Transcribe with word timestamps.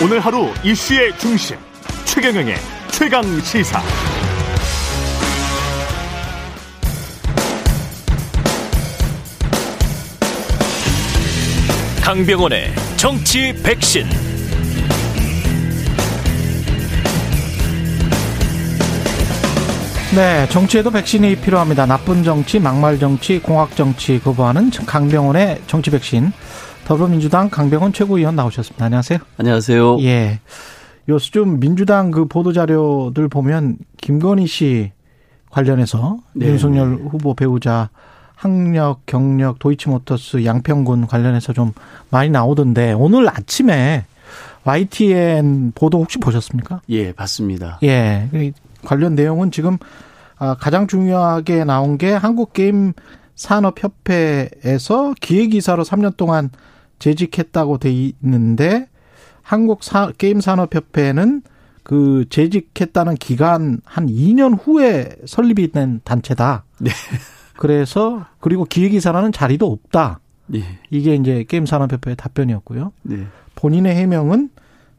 오늘 0.00 0.20
하루 0.20 0.46
이슈의 0.62 1.18
중심 1.18 1.56
최경영의 2.04 2.54
최강 2.92 3.24
시사. 3.40 3.82
강병원의 12.00 12.72
정치 12.96 13.52
백신. 13.60 14.06
네, 20.14 20.48
정치에도 20.48 20.92
백신이 20.92 21.36
필요합니다. 21.40 21.86
나쁜 21.86 22.22
정치, 22.22 22.60
막말 22.60 23.00
정치, 23.00 23.40
공학 23.40 23.74
정치 23.74 24.20
거부하는 24.20 24.70
강병원의 24.70 25.62
정치 25.66 25.90
백신. 25.90 26.32
더불어민주당 26.88 27.50
강병원 27.50 27.92
최고위원 27.92 28.34
나오셨습니다. 28.34 28.82
안녕하세요. 28.82 29.18
안녕하세요. 29.36 30.00
예. 30.00 30.40
요즘 31.06 31.60
민주당 31.60 32.10
그 32.10 32.24
보도 32.24 32.54
자료들 32.54 33.28
보면 33.28 33.76
김건희 33.98 34.46
씨 34.46 34.92
관련해서 35.50 36.16
네. 36.32 36.46
윤석열 36.46 36.94
후보 37.10 37.34
배우자 37.34 37.90
학력, 38.34 39.04
경력, 39.04 39.58
도이치모터스, 39.58 40.46
양평군 40.46 41.08
관련해서 41.08 41.52
좀 41.52 41.74
많이 42.08 42.30
나오던데 42.30 42.94
오늘 42.94 43.28
아침에 43.28 44.06
YTN 44.64 45.72
보도 45.74 46.00
혹시 46.00 46.16
보셨습니까? 46.16 46.80
예, 46.88 47.12
봤습니다. 47.12 47.80
예. 47.82 48.30
관련 48.82 49.14
내용은 49.14 49.50
지금 49.50 49.76
아, 50.38 50.56
가장 50.58 50.86
중요하게 50.86 51.64
나온 51.64 51.98
게 51.98 52.12
한국게임 52.12 52.94
산업협회에서 53.34 55.12
기획이사로 55.20 55.84
3년 55.84 56.16
동안 56.16 56.48
재직했다고 56.98 57.78
돼 57.78 57.92
있는데 57.92 58.88
한국 59.42 59.82
사, 59.82 60.12
게임 60.18 60.40
산업 60.40 60.74
협회는 60.74 61.42
그 61.82 62.26
재직했다는 62.28 63.14
기간 63.14 63.80
한 63.84 64.06
2년 64.06 64.58
후에 64.60 65.08
설립이 65.24 65.72
된 65.72 66.00
단체다. 66.04 66.64
네. 66.80 66.90
그래서 67.56 68.26
그리고 68.40 68.64
기획이사라는 68.64 69.32
자리도 69.32 69.66
없다. 69.66 70.20
네. 70.46 70.78
이게 70.90 71.14
이제 71.14 71.44
게임 71.48 71.66
산업 71.66 71.92
협회의 71.92 72.14
답변이었고요. 72.14 72.92
네. 73.02 73.26
본인의 73.54 73.94
해명은 73.96 74.50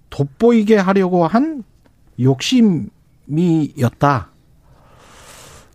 돋보이게 0.09 0.78
하려고 0.78 1.28
한 1.28 1.63
욕심이었다. 2.19 3.30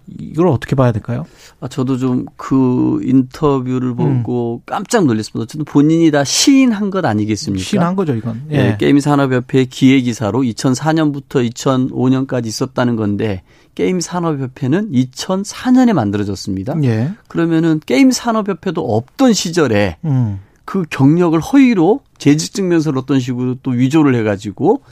이걸 0.07 0.49
어떻게 0.49 0.77
봐야 0.77 0.93
될까요? 0.93 1.27
아, 1.61 1.69
저도 1.69 1.97
좀 1.97 2.27
그 2.37 3.01
인터뷰를 3.03 3.95
보고 3.95 4.57
음. 4.57 4.67
깜짝 4.67 5.07
놀랐습니다. 5.07 5.45
어쨌든 5.45 5.65
본인이 5.65 6.11
다 6.11 6.25
시인한 6.25 6.91
것 6.91 7.05
아니겠습니까? 7.05 7.65
시인한 7.65 7.97
거죠, 7.97 8.15
이건. 8.15 8.43
예. 8.51 8.57
네, 8.57 8.77
게임 8.79 9.01
산업협회 9.01 9.65
기획이사로 9.65 10.41
2004년부터 10.43 11.49
2005년까지 11.55 12.47
있었다는 12.47 12.97
건데 12.97 13.43
게임 13.75 14.01
산업협회는 14.01 14.93
2004년에 14.93 15.93
만들어졌습니다. 15.93 16.77
예. 16.85 17.13
그러면은 17.29 17.81
게임 17.87 18.11
산업협회도 18.11 18.97
없던 18.97 19.33
시절에 19.33 19.97
음. 20.05 20.41
그 20.65 20.85
경력을 20.91 21.39
허위로 21.41 22.01
재직증명서를 22.19 22.99
어떤 22.99 23.21
식으로 23.21 23.57
또 23.63 23.71
위조를 23.71 24.15
해가지고 24.17 24.83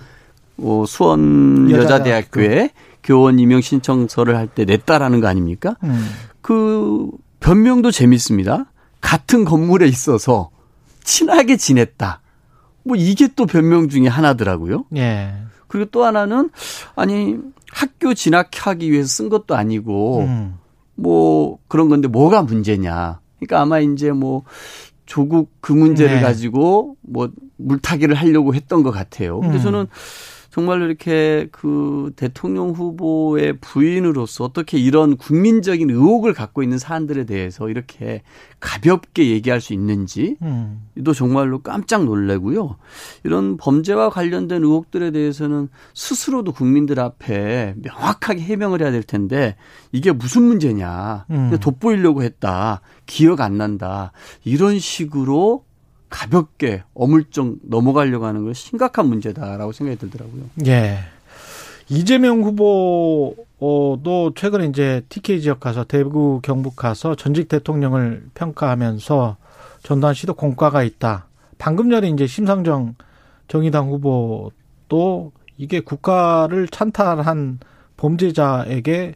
어, 0.58 0.84
수원 0.86 1.70
여자대학교에 1.70 2.68
교 2.68 2.91
원 3.10 3.38
임용 3.40 3.60
신청서를 3.60 4.36
할 4.36 4.46
때 4.46 4.64
냈다라는 4.64 5.20
거 5.20 5.26
아닙니까? 5.26 5.76
음. 5.82 6.08
그 6.40 7.10
변명도 7.40 7.90
재밌습니다. 7.90 8.66
같은 9.00 9.44
건물에 9.44 9.88
있어서 9.88 10.50
친하게 11.02 11.56
지냈다. 11.56 12.20
뭐 12.84 12.96
이게 12.96 13.28
또 13.34 13.46
변명 13.46 13.88
중에 13.88 14.06
하나더라고요. 14.06 14.84
예. 14.96 15.34
그리고 15.66 15.90
또 15.90 16.04
하나는 16.04 16.50
아니 16.94 17.36
학교 17.72 18.14
진학하기 18.14 18.92
위해서 18.92 19.08
쓴 19.08 19.28
것도 19.28 19.56
아니고 19.56 20.20
음. 20.20 20.58
뭐 20.94 21.58
그런 21.68 21.88
건데 21.88 22.06
뭐가 22.08 22.42
문제냐. 22.42 23.20
그러니까 23.38 23.60
아마 23.60 23.80
이제 23.80 24.12
뭐 24.12 24.44
조국 25.06 25.50
그 25.60 25.72
문제를 25.72 26.16
네. 26.16 26.20
가지고 26.22 26.96
뭐 27.00 27.30
물타기를 27.56 28.14
하려고 28.14 28.54
했던 28.54 28.82
것 28.82 28.90
같아요. 28.92 29.40
근데 29.40 29.56
음. 29.56 29.62
저는 29.62 29.86
정말로 30.52 30.84
이렇게 30.84 31.48
그 31.50 32.12
대통령 32.14 32.72
후보의 32.72 33.56
부인으로서 33.62 34.44
어떻게 34.44 34.76
이런 34.76 35.16
국민적인 35.16 35.88
의혹을 35.88 36.34
갖고 36.34 36.62
있는 36.62 36.76
사안들에 36.76 37.24
대해서 37.24 37.70
이렇게 37.70 38.20
가볍게 38.60 39.30
얘기할 39.30 39.62
수 39.62 39.72
있는지 39.72 40.36
음. 40.42 40.82
또 41.04 41.14
정말로 41.14 41.62
깜짝 41.62 42.04
놀래고요. 42.04 42.76
이런 43.24 43.56
범죄와 43.56 44.10
관련된 44.10 44.62
의혹들에 44.62 45.10
대해서는 45.12 45.70
스스로도 45.94 46.52
국민들 46.52 47.00
앞에 47.00 47.72
명확하게 47.78 48.42
해명을 48.42 48.82
해야 48.82 48.90
될 48.90 49.02
텐데 49.02 49.56
이게 49.90 50.12
무슨 50.12 50.42
문제냐. 50.42 51.24
음. 51.30 51.56
돋보이려고 51.62 52.22
했다. 52.22 52.82
기억 53.06 53.40
안 53.40 53.56
난다. 53.56 54.12
이런 54.44 54.78
식으로 54.78 55.64
가볍게 56.12 56.82
어물쩍 56.94 57.56
넘어가려고 57.62 58.26
하는 58.26 58.44
건 58.44 58.52
심각한 58.54 59.06
문제다라고 59.08 59.72
생각이 59.72 59.98
들더라고요. 59.98 60.42
예. 60.66 60.98
이재명 61.88 62.42
후보도 62.42 64.32
최근에 64.36 64.66
이제 64.66 65.02
TK 65.08 65.40
지역 65.40 65.58
가서 65.58 65.84
대구 65.84 66.40
경북 66.42 66.76
가서 66.76 67.14
전직 67.16 67.48
대통령을 67.48 68.26
평가하면서 68.34 69.36
전두환 69.82 70.14
씨도 70.14 70.34
공과가 70.34 70.82
있다. 70.82 71.26
방금 71.58 71.90
전에 71.90 72.08
이제 72.08 72.26
심상정 72.26 72.94
정의당 73.48 73.88
후보도 73.88 75.32
이게 75.56 75.80
국가를 75.80 76.68
찬탈한 76.68 77.58
범죄자에게 77.96 79.14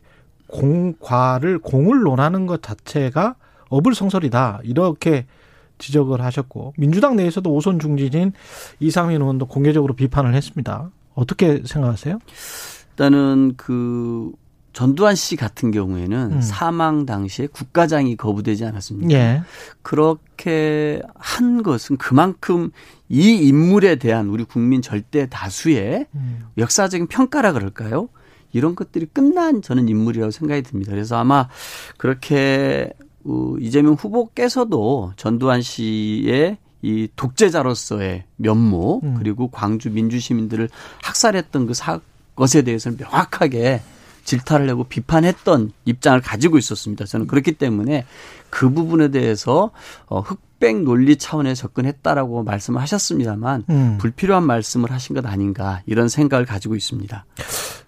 공과를 0.48 1.58
공을 1.58 2.00
논하는 2.00 2.46
것 2.46 2.62
자체가 2.62 3.36
어불성설이다. 3.68 4.60
이렇게 4.64 5.26
지적을 5.78 6.20
하셨고 6.20 6.74
민주당 6.76 7.16
내에서도 7.16 7.50
오선 7.50 7.78
중진인 7.78 8.32
이상민 8.80 9.20
의원도 9.20 9.46
공개적으로 9.46 9.94
비판을 9.94 10.34
했습니다. 10.34 10.90
어떻게 11.14 11.62
생각하세요? 11.64 12.18
일단은 12.90 13.54
그 13.56 14.32
전두환 14.76 15.14
씨 15.14 15.36
같은 15.36 15.70
경우에는 15.70 16.32
음. 16.32 16.40
사망 16.42 17.06
당시에 17.06 17.46
국가장이 17.46 18.14
거부되지 18.16 18.66
않았습니까? 18.66 19.10
예. 19.14 19.42
그렇게 19.80 21.00
한 21.14 21.62
것은 21.62 21.96
그만큼 21.96 22.70
이 23.08 23.32
인물에 23.36 23.96
대한 23.96 24.28
우리 24.28 24.44
국민 24.44 24.82
절대 24.82 25.28
다수의 25.30 26.06
음. 26.14 26.48
역사적인 26.58 27.06
평가라 27.06 27.52
그럴까요? 27.52 28.10
이런 28.52 28.74
것들이 28.74 29.06
끝난 29.06 29.62
저는 29.62 29.88
인물이라고 29.88 30.30
생각이 30.30 30.62
듭니다. 30.62 30.92
그래서 30.92 31.16
아마 31.16 31.48
그렇게 31.96 32.90
어, 33.00 33.05
이재명 33.60 33.94
후보께서도 33.94 35.12
전두환 35.16 35.62
씨의 35.62 36.58
이 36.82 37.08
독재자로서의 37.16 38.24
면모 38.36 39.00
음. 39.02 39.14
그리고 39.18 39.48
광주 39.48 39.90
민주 39.90 40.20
시민들을 40.20 40.68
학살했던 41.02 41.66
그 41.66 41.74
사, 41.74 42.00
것에 42.36 42.62
대해서는 42.62 42.98
명확하게 42.98 43.80
질타를 44.24 44.68
하고 44.68 44.84
비판했던 44.84 45.72
입장을 45.84 46.20
가지고 46.20 46.58
있었습니다. 46.58 47.04
저는 47.04 47.26
그렇기 47.26 47.52
때문에 47.52 48.04
그 48.50 48.70
부분에 48.70 49.08
대해서 49.08 49.70
어, 50.06 50.20
흑백 50.20 50.82
논리 50.82 51.16
차원에 51.16 51.54
접근했다라고 51.54 52.42
말씀을 52.42 52.80
하셨습니다만 52.82 53.64
음. 53.70 53.98
불필요한 53.98 54.44
말씀을 54.44 54.90
하신 54.90 55.14
것 55.14 55.24
아닌가 55.26 55.82
이런 55.86 56.08
생각을 56.08 56.44
가지고 56.44 56.76
있습니다. 56.76 57.24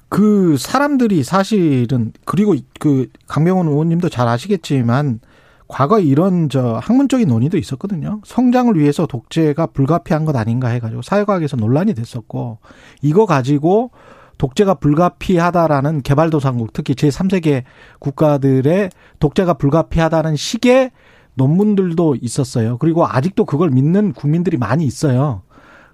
그 0.09 0.57
사람들이 0.59 1.23
사실은 1.23 2.13
그리고 2.25 2.57
그 2.81 3.09
강병원 3.27 3.69
의원님도 3.69 4.09
잘 4.09 4.27
아시겠지만 4.27 5.21
과거에 5.69 6.03
이런 6.03 6.49
저 6.49 6.81
학문적인 6.83 7.29
논의도 7.29 7.59
있었거든요. 7.59 8.21
성장을 8.25 8.77
위해서 8.79 9.07
독재가 9.07 9.67
불가피한 9.67 10.25
것 10.25 10.35
아닌가 10.35 10.69
해가지고 10.69 11.03
사회과학에서 11.03 11.57
논란이 11.57 11.95
됐었고 11.95 12.59
이거 13.03 13.27
가지고 13.27 13.91
독재가 14.39 14.75
불가피하다라는 14.75 16.03
개발도상국 16.03 16.73
특히 16.73 16.95
제3세계 16.95 17.65
국가들의 17.99 18.91
독재가 19.19 19.55
불가피하다는 19.55 20.37
식의 20.37 20.91
논문들도 21.35 22.17
있었어요. 22.21 22.79
그리고 22.79 23.07
아직도 23.07 23.45
그걸 23.45 23.71
믿는 23.71 24.13
국민들이 24.13 24.57
많이 24.57 24.85
있어요. 24.85 25.43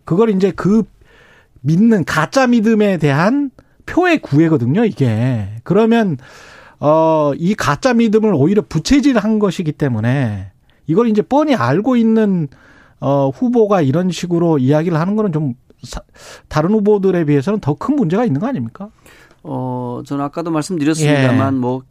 그걸 0.04 0.30
이제 0.30 0.50
그 0.50 0.84
믿는 1.62 2.04
가짜 2.04 2.46
믿음에 2.46 2.98
대한 2.98 3.50
표의 3.86 4.20
구애거든요, 4.20 4.84
이게. 4.84 5.48
그러면 5.64 6.16
어, 6.86 7.32
이 7.36 7.54
가짜 7.54 7.94
믿음을 7.94 8.34
오히려 8.34 8.62
부채질한 8.68 9.38
것이기 9.38 9.72
때문에 9.72 10.52
이걸 10.86 11.08
이제 11.08 11.22
뻔히 11.22 11.54
알고 11.54 11.96
있는 11.96 12.48
어, 13.00 13.30
후보가 13.30 13.80
이런 13.80 14.10
식으로 14.10 14.58
이야기를 14.58 14.98
하는 15.00 15.16
거는 15.16 15.32
좀 15.32 15.54
사, 15.82 16.02
다른 16.48 16.72
후보들에 16.72 17.24
비해서는 17.24 17.60
더 17.60 17.74
큰 17.74 17.96
문제가 17.96 18.24
있는 18.26 18.38
거 18.40 18.46
아닙니까? 18.48 18.90
어, 19.42 20.02
저는 20.04 20.24
아까도 20.24 20.50
말씀드렸습니다만 20.50 21.54
예. 21.54 21.58
뭐 21.58 21.82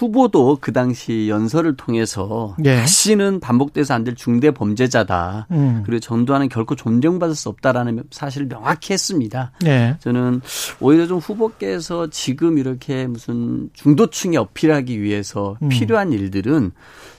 후보도 0.00 0.56
그 0.60 0.72
당시 0.72 1.28
연설을 1.28 1.76
통해서 1.76 2.56
예. 2.64 2.76
다시는 2.76 3.40
반복돼서 3.40 3.94
안 3.94 4.00
될 4.00 4.14
중대 4.14 4.50
범죄자다. 4.50 5.46
음. 5.50 5.82
그리고 5.84 6.00
전두환은 6.00 6.48
결코 6.48 6.74
존경받을 6.74 7.34
수 7.34 7.50
없다라는 7.50 8.04
사실을 8.10 8.48
명확히 8.48 8.94
했습니다. 8.94 9.52
예. 9.66 9.96
저는 10.00 10.40
오히려 10.80 11.06
좀 11.06 11.18
후보께서 11.18 12.08
지금 12.08 12.56
이렇게 12.56 13.06
무슨 13.06 13.68
중도층에 13.74 14.38
어필하기 14.38 15.02
위해서 15.02 15.58
음. 15.62 15.68
필요한 15.68 16.12
일들은 16.14 16.72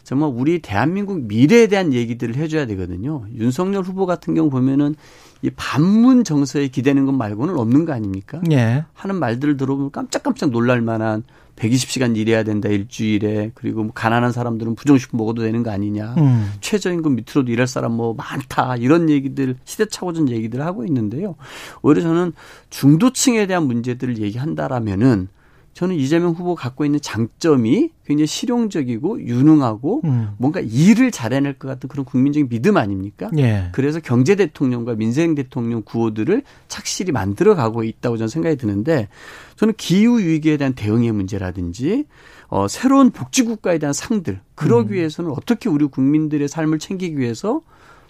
정말 0.04 0.31
우리 0.34 0.60
대한민국 0.60 1.22
미래에 1.22 1.68
대한 1.68 1.94
얘기들을 1.94 2.36
해줘야 2.36 2.66
되거든요. 2.66 3.24
윤석열 3.38 3.84
후보 3.84 4.07
같은 4.07 4.34
경우 4.34 4.50
보면은 4.50 4.95
이 5.44 5.51
반문 5.51 6.24
정서에 6.24 6.68
기대는 6.69 7.06
것 7.06 7.12
말고는 7.12 7.57
없는 7.57 7.86
거 7.86 7.94
아닙니까? 7.94 8.42
예. 8.51 8.86
하는 8.94 9.16
말들을 9.18 9.57
들어보면 9.57 9.92
깜짝깜짝 9.92 10.50
놀랄 10.50 10.81
만한 10.81 11.24
120시간 11.62 12.18
일해야 12.18 12.44
된다 12.44 12.69
일주일에. 12.69 13.52
그리고 13.54 13.84
뭐 13.84 13.92
가난한 13.94 14.31
사람들은 14.31 14.75
부정식품 14.75 15.18
먹어도 15.18 15.44
되는 15.44 15.63
거 15.63 15.72
아니냐. 15.72 16.16
음. 16.18 16.52
최저임금 16.60 17.16
밑으로도 17.16 17.52
일할 17.52 17.68
사람 17.68 17.94
뭐 17.94 18.13
많다. 18.13 18.75
이런 18.78 19.10
얘기들 19.10 19.56
시대착오전 19.63 20.30
얘기들을 20.30 20.66
하고 20.66 20.86
있는데요. 20.86 21.36
오히려 21.81 22.02
저는 22.02 22.34
중도층에 22.69 23.46
대한 23.46 23.68
문제들을 23.68 24.18
얘기한다라면은 24.18 25.28
저는 25.74 25.96
이재명 25.96 26.34
후보 26.34 26.54
갖고 26.54 26.84
있는 26.84 27.00
장점이 27.02 27.90
굉장히 28.06 28.28
실용적이고 28.28 29.22
유능하고 29.22 30.02
음. 30.04 30.32
뭔가 30.38 30.60
일을 30.60 31.12
잘해낼 31.12 31.54
것 31.54 31.68
같은 31.68 31.88
그런 31.88 32.06
국민적인 32.06 32.50
믿음 32.50 32.76
아닙니까? 32.78 33.30
예. 33.38 33.70
그래서 33.72 34.00
경제 34.00 34.36
대통령과 34.36 34.96
민생 34.96 35.34
대통령 35.34 35.82
구호들을 35.84 36.44
착실히 36.68 37.14
만들어가고 37.14 37.84
있다고 37.84 38.18
저는 38.18 38.28
생각이 38.28 38.58
드는데 38.58 39.08
저는 39.56 39.74
기후 39.78 40.20
위기에 40.20 40.58
대한 40.58 40.74
대응의 40.74 41.14
문제라든지 41.14 42.06
어 42.50 42.68
새로운 42.68 43.12
복지 43.12 43.44
국가에 43.44 43.78
대한 43.78 43.94
상들 43.94 44.42
그러기 44.56 44.90
음. 44.90 44.94
위해서는 44.96 45.32
어떻게 45.32 45.70
우리 45.70 45.86
국민들의 45.86 46.50
삶을 46.50 46.80
챙기기 46.80 47.18
위해서 47.18 47.62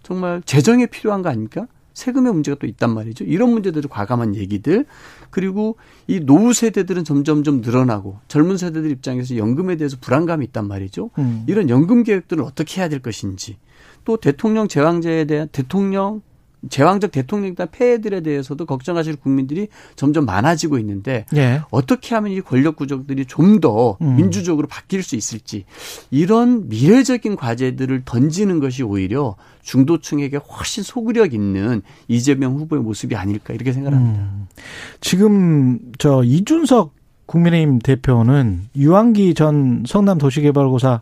정말 0.01 0.41
재정이 0.45 0.87
필요한 0.87 1.21
거 1.21 1.29
아닙니까? 1.29 1.67
세금의 1.93 2.33
문제가 2.33 2.57
또 2.59 2.67
있단 2.67 2.93
말이죠. 2.93 3.23
이런 3.25 3.49
문제들을 3.51 3.89
과감한 3.89 4.35
얘기들 4.35 4.85
그리고 5.29 5.77
이 6.07 6.19
노후 6.19 6.53
세대들은 6.53 7.03
점점점 7.03 7.61
늘어나고 7.61 8.19
젊은 8.27 8.57
세대들 8.57 8.91
입장에서 8.91 9.37
연금에 9.37 9.75
대해서 9.75 9.97
불안감이 9.99 10.45
있단 10.45 10.67
말이죠. 10.67 11.11
음. 11.17 11.43
이런 11.47 11.69
연금 11.69 12.03
계획들을 12.03 12.43
어떻게 12.43 12.81
해야 12.81 12.89
될 12.89 12.99
것인지 12.99 13.57
또 14.05 14.17
대통령 14.17 14.67
제왕제에 14.67 15.25
대한 15.25 15.47
대통령 15.51 16.21
제왕적 16.69 17.11
대통령이나 17.11 17.65
폐해들에 17.65 18.21
대해서도 18.21 18.65
걱정하실 18.65 19.15
국민들이 19.17 19.67
점점 19.95 20.25
많아지고 20.25 20.77
있는데 20.79 21.25
예. 21.35 21.61
어떻게 21.71 22.13
하면 22.15 22.31
이 22.31 22.41
권력 22.41 22.75
구조들이 22.75 23.25
좀더 23.25 23.97
음. 24.01 24.15
민주적으로 24.15 24.67
바뀔 24.67 25.01
수 25.01 25.15
있을지 25.15 25.65
이런 26.11 26.69
미래적인 26.69 27.35
과제들을 27.35 28.03
던지는 28.05 28.59
것이 28.59 28.83
오히려 28.83 29.35
중도층에게 29.63 30.37
훨씬 30.37 30.83
소구력 30.83 31.33
있는 31.33 31.81
이재명 32.07 32.55
후보의 32.55 32.81
모습이 32.83 33.15
아닐까 33.15 33.53
이렇게 33.53 33.73
생각합니다. 33.73 34.19
음. 34.21 34.47
지금 34.99 35.79
저 35.97 36.23
이준석 36.23 36.93
국민의힘 37.25 37.79
대표는 37.79 38.67
유한기 38.75 39.33
전 39.33 39.83
성남 39.87 40.17
도시개발고사 40.17 41.01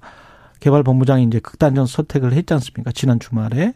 개발본부장이 0.59 1.23
이제 1.23 1.39
극단적 1.39 1.87
선택을 1.87 2.33
했지 2.33 2.53
않습니까? 2.53 2.91
지난 2.91 3.19
주말에. 3.19 3.73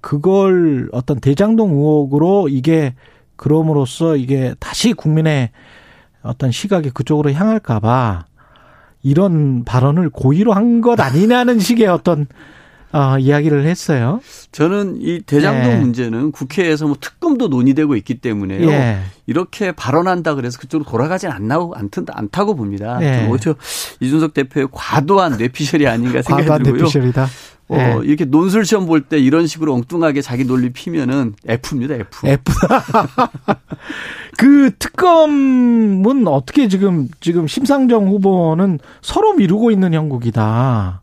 그걸 0.00 0.88
어떤 0.92 1.20
대장동 1.20 1.70
의혹으로 1.70 2.48
이게 2.48 2.94
그럼으로써 3.36 4.16
이게 4.16 4.54
다시 4.58 4.92
국민의 4.92 5.50
어떤 6.22 6.50
시각이 6.50 6.90
그쪽으로 6.90 7.32
향할까봐 7.32 8.24
이런 9.02 9.64
발언을 9.64 10.10
고의로 10.10 10.52
한 10.52 10.80
것 10.80 10.98
아니냐는 11.00 11.58
식의 11.58 11.86
어떤 11.86 12.26
어, 12.92 13.18
이야기를 13.18 13.66
했어요. 13.66 14.20
저는 14.50 14.98
이 15.00 15.20
대장동 15.20 15.70
예. 15.72 15.76
문제는 15.76 16.32
국회에서 16.32 16.86
뭐 16.86 16.96
특검도 17.00 17.48
논의되고 17.48 17.96
있기 17.96 18.14
때문에요. 18.20 18.68
예. 18.70 18.98
이렇게 19.26 19.72
발언한다 19.72 20.34
그래서 20.34 20.58
그쪽으로 20.58 20.88
돌아가진 20.88 21.30
않나고 21.30 21.74
않다고 22.12 22.54
봅니다. 22.56 22.98
예. 23.02 23.26
오히려 23.28 23.54
이준석 24.00 24.32
대표의 24.32 24.68
과도한 24.72 25.36
뇌피셜이 25.36 25.86
아닌가 25.86 26.22
생각이 26.22 26.48
과도한 26.48 26.62
들고요. 26.62 26.82
뇌피셜이다. 26.82 27.26
어, 27.70 27.76
네. 27.76 28.00
이렇게 28.04 28.24
논술 28.24 28.64
시험 28.64 28.86
볼 28.86 29.02
때 29.02 29.18
이런 29.18 29.46
식으로 29.46 29.74
엉뚱하게 29.74 30.22
자기 30.22 30.44
논리 30.46 30.70
피면은 30.70 31.34
F입니다, 31.46 31.96
F. 31.96 32.26
F. 32.26 32.40
그 34.38 34.70
특검은 34.78 36.26
어떻게 36.26 36.68
지금, 36.68 37.08
지금 37.20 37.46
심상정 37.46 38.08
후보는 38.08 38.78
서로 39.02 39.34
미루고 39.34 39.70
있는 39.70 39.92
형국이다. 39.92 41.02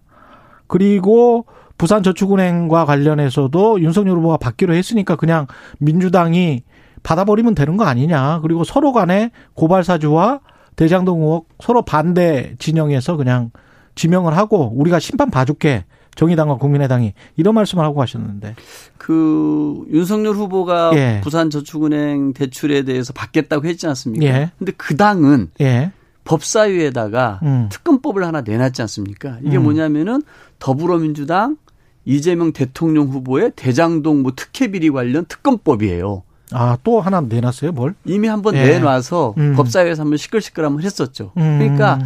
그리고 0.67 1.45
부산저축은행과 1.77 2.85
관련해서도 2.85 3.81
윤석열 3.81 4.17
후보가 4.17 4.37
받기로 4.37 4.73
했으니까 4.73 5.15
그냥 5.15 5.47
민주당이 5.79 6.63
받아버리면 7.03 7.55
되는 7.55 7.77
거 7.77 7.85
아니냐. 7.85 8.39
그리고 8.41 8.63
서로 8.63 8.91
간에 8.91 9.31
고발사주와 9.53 10.39
대장동 10.75 11.21
의혹 11.21 11.49
서로 11.59 11.83
반대 11.83 12.55
진영에서 12.59 13.15
그냥 13.15 13.51
지명을 13.95 14.35
하고 14.35 14.73
우리가 14.75 14.99
심판 14.99 15.29
봐줄게. 15.29 15.85
정의당과 16.15 16.55
국민의당이 16.55 17.13
이런 17.35 17.55
말씀을 17.55 17.83
하고 17.83 17.95
가셨는데. 17.95 18.55
그 18.97 19.85
윤석열 19.91 20.33
후보가 20.35 20.91
예. 20.95 21.19
부산저축은행 21.21 22.33
대출에 22.33 22.83
대해서 22.83 23.11
받겠다고 23.11 23.67
했지 23.67 23.85
않습니까? 23.87 24.25
예. 24.25 24.51
근데 24.57 24.71
그 24.77 24.95
당은 24.95 25.51
예. 25.59 25.91
법사위에다가 26.23 27.41
음. 27.43 27.67
특검법을 27.69 28.23
하나 28.23 28.41
내놨지 28.41 28.81
않습니까? 28.83 29.37
이게 29.43 29.57
음. 29.57 29.63
뭐냐면은 29.63 30.23
더불어민주당 30.59 31.57
이재명 32.05 32.53
대통령 32.53 33.07
후보의 33.07 33.51
대장동 33.55 34.21
뭐 34.21 34.31
특혜 34.35 34.67
비리 34.67 34.89
관련 34.89 35.25
특검법이에요. 35.25 36.23
아, 36.51 36.77
또 36.83 37.01
하나 37.01 37.21
내놨어요, 37.21 37.71
뭘? 37.71 37.95
이미 38.05 38.27
한번 38.27 38.55
예. 38.55 38.63
내놔서 38.63 39.33
음. 39.37 39.55
법사위에서 39.55 40.03
한번 40.03 40.17
시끌시끌하면 40.17 40.83
했었죠. 40.83 41.31
음. 41.37 41.57
그러니까 41.59 41.99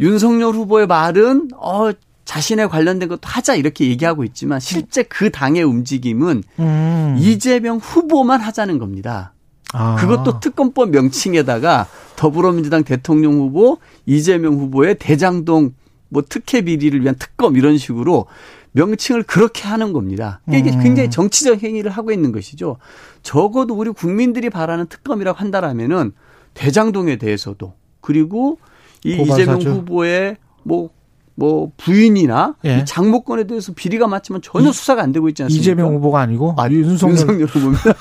윤석열 0.00 0.54
후보의 0.54 0.86
말은 0.86 1.50
어 1.56 1.90
자신에 2.24 2.66
관련된 2.66 3.08
것도 3.10 3.20
하자 3.22 3.54
이렇게 3.54 3.86
얘기하고 3.86 4.24
있지만 4.24 4.58
실제 4.58 5.02
그 5.02 5.30
당의 5.30 5.62
움직임은 5.62 6.42
음. 6.58 7.16
이재명 7.18 7.76
후보만 7.76 8.40
하자는 8.40 8.78
겁니다. 8.78 9.34
아. 9.74 9.96
그것도 9.96 10.40
특검법 10.40 10.90
명칭에다가 10.90 11.86
더불어민주당 12.16 12.84
대통령 12.84 13.34
후보, 13.34 13.78
이재명 14.06 14.54
후보의 14.54 14.96
대장동 14.98 15.74
뭐 16.08 16.22
특혜 16.26 16.62
비리를 16.62 17.02
위한 17.02 17.16
특검 17.18 17.56
이런 17.56 17.76
식으로 17.76 18.26
명칭을 18.74 19.22
그렇게 19.22 19.68
하는 19.68 19.92
겁니다. 19.92 20.40
이게 20.48 20.72
음. 20.72 20.82
굉장히 20.82 21.08
정치적 21.08 21.62
행위를 21.62 21.90
하고 21.90 22.10
있는 22.10 22.32
것이죠. 22.32 22.76
적어도 23.22 23.74
우리 23.74 23.90
국민들이 23.90 24.50
바라는 24.50 24.86
특검이라고 24.86 25.38
한다라면은 25.38 26.12
대장동에 26.54 27.16
대해서도 27.16 27.74
그리고 28.00 28.58
이 29.04 29.12
이재명 29.12 29.60
후보의 29.60 30.36
뭐뭐 30.64 31.72
부인이나 31.76 32.56
예. 32.64 32.84
장모권에 32.84 33.44
대해서 33.44 33.72
비리가 33.72 34.08
맞지만 34.08 34.42
전혀 34.42 34.70
이, 34.70 34.72
수사가 34.72 35.02
안 35.02 35.12
되고 35.12 35.28
있지 35.28 35.44
않습니까? 35.44 35.60
이재명 35.60 35.94
후보가 35.94 36.20
아니고 36.20 36.56
아, 36.58 36.68
윤석열, 36.68 37.16
윤석열 37.16 37.46
후보입니다. 37.46 37.92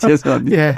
죄송합니다. 0.00 0.56
예. 0.56 0.74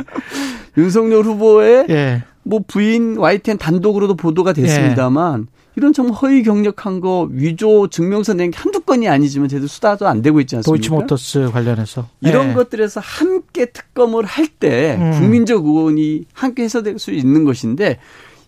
윤석열 0.77 1.23
후보의 1.23 1.87
예. 1.91 2.25
뭐 2.43 2.61
부인 2.67 3.19
YTN 3.19 3.59
단독으로도 3.59 4.17
보도가 4.17 4.53
됐습니다만 4.53 5.47
예. 5.49 5.64
이런 5.77 5.93
정말 5.93 6.15
허위 6.17 6.43
경력한 6.43 7.01
거 7.01 7.29
위조 7.31 7.89
증명서 7.89 8.35
낸 8.35 8.51
게 8.51 8.59
한두 8.59 8.81
건이 8.81 9.09
아니지만 9.09 9.49
제대로 9.49 9.67
수사도 9.67 10.07
안 10.07 10.23
되고 10.23 10.41
있지 10.41 10.57
않습니까? 10.57 10.77
도이치모터스 10.79 11.51
관련해서 11.53 12.09
이런 12.21 12.51
예. 12.51 12.55
것들에서 12.55 13.01
함께 13.01 13.67
특검을 13.67 14.25
할때 14.25 14.97
음. 15.01 15.11
국민적 15.13 15.65
의원이 15.67 16.27
함께 16.33 16.63
해서될 16.65 16.99
수 16.99 17.11
있는 17.11 17.45
것인데 17.45 17.99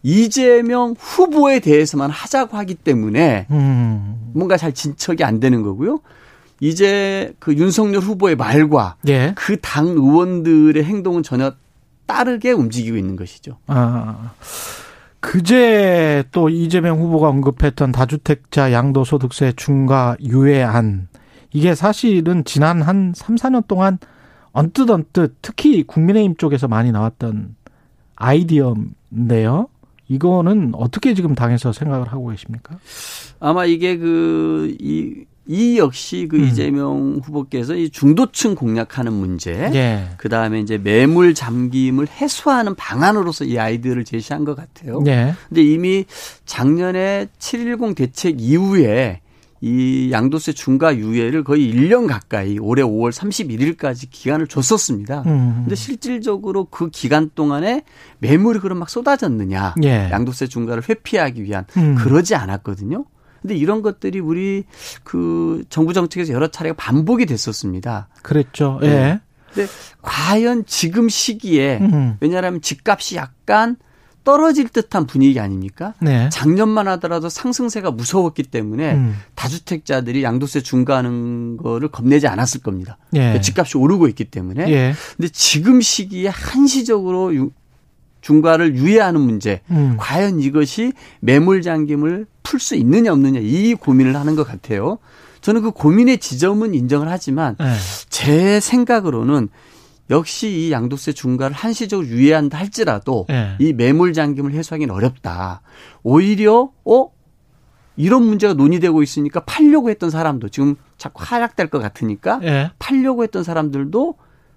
이재명 0.02 0.94
후보에 0.98 1.58
대해서만 1.60 2.10
하자고 2.10 2.56
하기 2.58 2.74
때문에 2.76 3.46
음. 3.50 4.30
뭔가 4.34 4.56
잘 4.56 4.72
진척이 4.72 5.24
안 5.24 5.40
되는 5.40 5.62
거고요. 5.62 6.00
이제 6.60 7.34
그 7.40 7.54
윤석열 7.54 8.00
후보의 8.02 8.36
말과 8.36 8.96
예. 9.08 9.32
그당 9.36 9.88
의원들의 9.88 10.82
행동은 10.84 11.22
전혀 11.24 11.52
따르게 12.06 12.52
움직이고 12.52 12.96
있는 12.96 13.16
것이죠. 13.16 13.58
아. 13.66 14.32
그제 15.26 16.22
또 16.30 16.48
이재명 16.48 17.00
후보가 17.00 17.28
언급했던 17.28 17.90
다주택자 17.90 18.70
양도소득세 18.70 19.54
중과 19.56 20.16
유예안 20.22 21.08
이게 21.52 21.74
사실은 21.74 22.44
지난 22.44 22.80
한 22.80 23.12
3, 23.12 23.34
4년 23.34 23.66
동안 23.66 23.98
언뜻 24.52 24.88
언뜻 24.88 25.34
특히 25.42 25.82
국민의힘 25.82 26.36
쪽에서 26.36 26.68
많이 26.68 26.92
나왔던 26.92 27.56
아이디어인데요. 28.14 29.68
이거는 30.08 30.72
어떻게 30.74 31.12
지금 31.14 31.34
당에서 31.34 31.72
생각을 31.72 32.06
하고 32.06 32.28
계십니까? 32.28 32.78
아마 33.40 33.64
이게 33.64 33.96
그, 33.96 34.76
이, 34.80 35.24
이 35.48 35.78
역시 35.78 36.26
그 36.28 36.36
음. 36.36 36.44
이재명 36.44 37.20
후보께서 37.22 37.74
이 37.76 37.90
중도층 37.90 38.54
공략하는 38.54 39.12
문제, 39.12 39.52
예. 39.52 40.08
그 40.16 40.28
다음에 40.28 40.60
이제 40.60 40.76
매물 40.76 41.34
잠김을 41.34 42.08
해소하는 42.08 42.74
방안으로서 42.74 43.44
이 43.44 43.58
아이디어를 43.58 44.04
제시한 44.04 44.44
것 44.44 44.56
같아요. 44.56 45.02
예. 45.06 45.34
근데 45.48 45.62
이미 45.62 46.04
작년에 46.46 47.28
7.10 47.38 47.94
대책 47.94 48.40
이후에 48.40 49.20
이 49.60 50.10
양도세 50.12 50.52
중과 50.52 50.96
유예를 50.96 51.42
거의 51.42 51.72
1년 51.72 52.06
가까이 52.06 52.58
올해 52.58 52.82
5월 52.82 53.10
31일까지 53.10 54.08
기간을 54.10 54.48
줬었습니다. 54.48 55.22
음. 55.26 55.62
근데 55.62 55.74
실질적으로 55.74 56.66
그 56.66 56.90
기간 56.90 57.30
동안에 57.34 57.82
매물이 58.18 58.58
그럼 58.60 58.78
막 58.78 58.90
쏟아졌느냐. 58.90 59.76
예. 59.84 60.10
양도세 60.10 60.48
중과를 60.48 60.82
회피하기 60.88 61.42
위한 61.42 61.64
음. 61.76 61.94
그러지 61.94 62.34
않았거든요. 62.34 63.06
근데 63.42 63.54
이런 63.56 63.82
것들이 63.82 64.20
우리 64.20 64.64
그 65.04 65.64
정부 65.68 65.92
정책에서 65.92 66.32
여러 66.32 66.48
차례가 66.48 66.74
반복이 66.76 67.26
됐었습니다. 67.26 68.08
그랬죠. 68.22 68.78
예. 68.82 68.86
네. 68.86 69.20
근데 69.52 69.70
과연 70.02 70.64
지금 70.66 71.08
시기에 71.08 71.78
음. 71.80 72.16
왜냐하면 72.20 72.60
집값이 72.60 73.16
약간 73.16 73.76
떨어질 74.26 74.68
듯한 74.68 75.06
분위기 75.06 75.38
아닙니까? 75.38 75.94
네. 76.00 76.28
작년만 76.30 76.88
하더라도 76.88 77.28
상승세가 77.28 77.92
무서웠기 77.92 78.42
때문에 78.42 78.94
음. 78.94 79.16
다주택자들이 79.36 80.24
양도세 80.24 80.62
중과하는 80.62 81.56
거를 81.56 81.88
겁내지 81.88 82.26
않았을 82.26 82.60
겁니다. 82.60 82.98
예. 83.14 83.18
그러니까 83.20 83.40
집값이 83.40 83.78
오르고 83.78 84.08
있기 84.08 84.24
때문에. 84.24 84.68
예. 84.68 84.94
근데 85.16 85.28
지금 85.28 85.80
시기에 85.80 86.26
한시적으로 86.28 87.32
중과를 88.26 88.74
유예하는 88.74 89.20
문제, 89.20 89.60
음. 89.70 89.94
과연 90.00 90.40
이것이 90.40 90.92
매물 91.20 91.62
잠김을 91.62 92.26
풀 92.42 92.58
수 92.58 92.74
있느냐 92.74 93.12
없느냐 93.12 93.38
이 93.40 93.74
고민을 93.74 94.16
하는 94.16 94.34
것 94.34 94.44
같아요. 94.44 94.98
저는 95.42 95.62
그 95.62 95.70
고민의 95.70 96.18
지점은 96.18 96.74
인정을 96.74 97.08
하지만 97.08 97.54
네. 97.60 97.72
제 98.08 98.58
생각으로는 98.58 99.48
역시 100.10 100.48
이 100.48 100.72
양도세 100.72 101.12
중과를 101.12 101.54
한시적으로 101.54 102.08
유예한다 102.08 102.58
할지라도 102.58 103.26
네. 103.28 103.54
이 103.60 103.72
매물 103.72 104.12
잠김을 104.12 104.54
해소하기는 104.54 104.92
어렵다. 104.92 105.60
오히려 106.02 106.70
어 106.84 107.10
이런 107.96 108.24
문제가 108.24 108.54
논의되고 108.54 109.04
있으니까 109.04 109.38
팔려고 109.44 109.88
했던 109.88 110.10
사람도 110.10 110.48
지금 110.48 110.74
자꾸 110.98 111.22
하락될 111.24 111.68
것 111.68 111.78
같으니까 111.78 112.38
네. 112.40 112.70
팔려고 112.80 113.22
했던 113.22 113.44
사람들도 113.44 114.14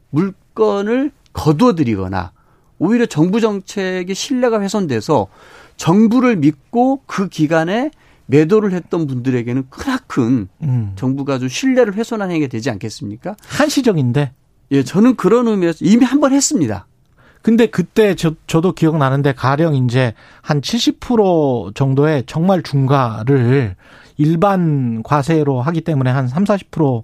물건을 0.10 1.12
거두어들이거나 1.34 2.32
오히려 2.80 3.06
정부 3.06 3.40
정책의 3.42 4.16
신뢰가 4.16 4.62
훼손돼서 4.62 5.28
정부를 5.78 6.38
믿고 6.38 7.02
그 7.06 7.30
기간에 7.30 7.92
매도를 8.26 8.74
했던 8.74 9.08
분들에게는 9.08 9.66
크나큰 9.70 10.48
음. 10.64 10.92
정부가 10.96 11.40
좀 11.40 11.48
신뢰를 11.50 11.96
훼손한 11.96 12.30
행위가 12.32 12.48
되지 12.48 12.70
않겠습니까? 12.70 13.36
한시적인데. 13.48 14.32
예, 14.72 14.84
저는 14.84 15.16
그런 15.16 15.48
의미에서 15.48 15.80
이미 15.82 16.06
한 16.06 16.20
번 16.20 16.32
했습니다. 16.34 16.86
근데 17.42 17.66
그때 17.66 18.16
저, 18.16 18.34
저도 18.48 18.74
기억나는데 18.74 19.34
가령 19.34 19.74
이제 19.76 20.14
한 20.42 20.62
70% 20.62 21.74
정도의 21.74 22.24
정말 22.28 22.62
중과를 22.62 23.76
일반 24.18 25.02
과세로 25.04 25.62
하기 25.62 25.82
때문에 25.82 26.12
한 26.12 26.28
3, 26.28 26.44
40% 26.44 27.04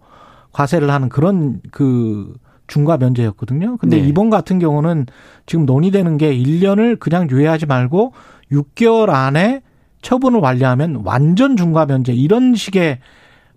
과세를 0.51 0.91
하는 0.91 1.09
그런 1.09 1.61
그 1.71 2.33
중과 2.67 2.97
면제였거든요. 2.97 3.77
근데 3.77 4.01
네. 4.01 4.07
이번 4.07 4.29
같은 4.29 4.59
경우는 4.59 5.05
지금 5.45 5.65
논의되는 5.65 6.17
게 6.17 6.35
1년을 6.35 6.99
그냥 6.99 7.29
유예하지 7.29 7.65
말고 7.65 8.13
6개월 8.51 9.09
안에 9.09 9.61
처분을 10.01 10.39
완료하면 10.39 11.01
완전 11.03 11.57
중과 11.57 11.87
면제 11.87 12.13
이런 12.13 12.55
식의 12.55 12.99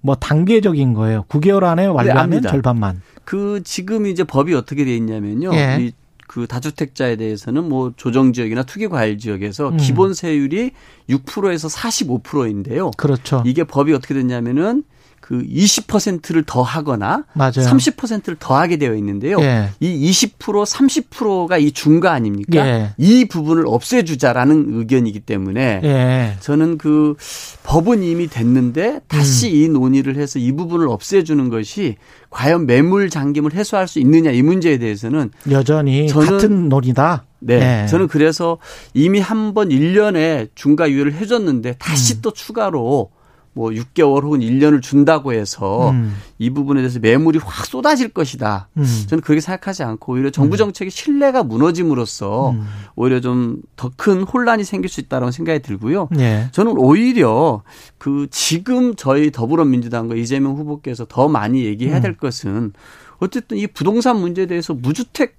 뭐 0.01 0.15
단계적인 0.15 0.95
거예요. 0.95 1.25
9개월 1.29 1.65
안에 1.65 1.83
네, 1.83 1.89
완료하면 1.89 2.41
네, 2.41 2.49
절반만. 2.49 3.03
그 3.25 3.61
지금 3.65 4.07
이제 4.07 4.25
법이 4.25 4.55
어떻게 4.55 4.85
돼 4.85 4.97
있냐면요. 4.97 5.53
예. 5.55 5.93
이그 6.29 6.47
다주택자에 6.47 7.17
대해서는 7.17 7.69
뭐 7.69 7.93
조정 7.97 8.33
지역이나 8.33 8.63
투기 8.63 8.89
과일 8.89 9.19
지역에서 9.19 9.71
음. 9.71 9.77
기본 9.77 10.15
세율이 10.15 10.71
6%에서 11.11 11.69
45%인데요. 11.69 12.93
그렇죠. 12.93 13.43
이게 13.45 13.65
법이 13.65 13.93
어떻게 13.93 14.15
됐냐면은 14.15 14.85
그 15.29 15.45
20%를 15.45 16.43
더 16.47 16.63
하거나 16.63 17.25
맞아요. 17.35 17.51
30%를 17.53 18.37
더 18.41 18.57
하게 18.57 18.79
되어 18.79 18.95
있는데요. 18.95 19.39
예. 19.43 19.69
이 19.79 20.11
20% 20.11 20.65
30%가 20.65 21.59
이 21.59 21.71
중과 21.71 22.13
아닙니까? 22.13 22.67
예. 22.67 22.91
이 22.97 23.27
부분을 23.27 23.65
없애 23.67 24.05
주자라는 24.05 24.79
의견이기 24.79 25.21
때문에 25.21 25.83
예. 25.85 26.37
저는 26.41 26.79
그 26.79 27.15
법은 27.63 28.03
이미 28.05 28.27
됐는데 28.27 29.01
다시 29.07 29.49
음. 29.49 29.55
이 29.55 29.69
논의를 29.69 30.17
해서 30.17 30.39
이 30.39 30.51
부분을 30.53 30.89
없애 30.89 31.23
주는 31.25 31.51
것이 31.51 31.97
과연 32.31 32.65
매물 32.65 33.11
잠김을 33.11 33.53
해소할 33.53 33.87
수 33.87 33.99
있느냐 33.99 34.31
이 34.31 34.41
문제에 34.41 34.79
대해서는 34.79 35.31
여전히 35.51 36.07
같은 36.07 36.71
논의다. 36.71 37.27
네. 37.41 37.59
네. 37.59 37.87
저는 37.87 38.09
그래서 38.09 38.57
이미 38.95 39.21
한 39.21 39.53
번 39.53 39.69
1년에 39.69 40.49
중과 40.55 40.91
유예를 40.91 41.13
해 41.13 41.27
줬는데 41.27 41.75
다시 41.79 42.15
음. 42.15 42.19
또 42.23 42.33
추가로 42.33 43.11
뭐 43.59 43.71
6개월 43.71 44.23
혹은 44.23 44.39
1년을 44.39 44.81
준다고 44.81 45.33
해서 45.33 45.91
음. 45.91 46.15
이 46.39 46.49
부분에 46.51 46.81
대해서 46.81 47.01
매물이 47.01 47.41
확 47.43 47.67
쏟아질 47.67 48.11
것이다. 48.11 48.69
음. 48.77 48.85
저는 49.09 49.21
그렇게 49.21 49.41
생각하지 49.41 49.83
않고 49.83 50.13
오히려 50.13 50.31
정부 50.31 50.55
음. 50.55 50.59
정책의 50.59 50.93
신뢰가 50.93 51.43
무너짐으로써 51.43 52.51
음. 52.51 52.65
오히려 52.95 53.21
좀 53.21 53.61
더 53.77 53.91
큰 53.97 54.23
혼란이 54.23 54.63
생길 54.63 54.89
수 54.89 55.01
있다라는 55.01 55.33
생각이 55.33 55.61
들고요. 55.61 56.09
네. 56.13 56.49
저는 56.53 56.75
오히려 56.77 57.63
그 57.99 58.29
지금 58.31 58.95
저희 58.95 59.33
더불어민주당과 59.33 60.15
이재명 60.15 60.55
후보께서 60.55 61.05
더 61.09 61.29
많이 61.29 61.65
얘기해야 61.65 62.01
될 62.01 62.13
음. 62.13 62.17
것은 62.21 62.73
어쨌든 63.19 63.57
이 63.59 63.67
부동산 63.67 64.21
문제에 64.21 64.47
대해서 64.47 64.73
무주택 64.73 65.37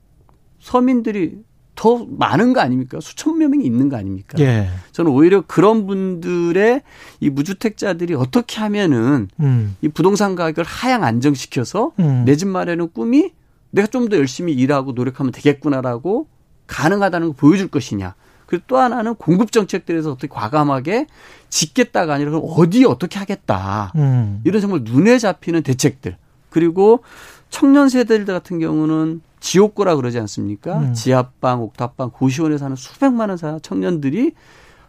서민들이 0.59 1.38
더 1.79 2.05
많은 2.09 2.51
거 2.51 2.59
아닙니까? 2.59 3.00
수천여 3.00 3.48
명이 3.48 3.65
있는 3.65 3.88
거 3.88 3.95
아닙니까? 3.95 4.38
예. 4.39 4.67
저는 4.91 5.12
오히려 5.12 5.39
그런 5.48 5.88
분들의 5.88 6.81
이 7.21 7.29
무주택자들이 7.29 8.15
어떻게 8.15 8.59
하면은 8.59 9.29
음. 9.39 9.77
이 9.81 9.88
부동산 9.88 10.36
가격을 10.36 10.65
하향 10.65 11.05
안정시켜서 11.05 11.93
음. 12.01 12.25
내집 12.25 12.50
마련의 12.50 12.89
꿈이 12.93 13.31
내가 13.71 13.88
좀 13.88 14.09
더 14.09 14.17
열심히 14.17 14.51
일하고 14.51 14.91
노력하면 14.91 15.31
되겠구나라고 15.31 16.27
가능하다는 16.67 17.27
걸 17.27 17.36
보여줄 17.38 17.69
것이냐. 17.69 18.13
그리고 18.45 18.65
또 18.67 18.77
하나는 18.77 19.15
공급 19.15 19.53
정책들에서 19.53 20.12
어떻게 20.12 20.27
과감하게 20.27 21.07
짓겠다가 21.48 22.15
아니라 22.15 22.31
그럼 22.31 22.43
어디 22.57 22.83
어떻게 22.83 23.19
하겠다. 23.19 23.93
음. 23.95 24.41
이런 24.43 24.59
정말 24.59 24.81
눈에 24.83 25.17
잡히는 25.17 25.63
대책들. 25.63 26.17
그리고 26.50 27.03
청년 27.50 27.88
세대들 27.88 28.25
같은 28.25 28.59
경우는 28.59 29.21
지옥고라 29.39 29.96
그러지 29.96 30.19
않습니까? 30.19 30.79
음. 30.79 30.93
지하방, 30.93 31.62
옥탑방, 31.63 32.12
고시원에 32.12 32.58
사는 32.58 32.75
수백만 32.75 33.29
원 33.29 33.38
청년들이 33.62 34.34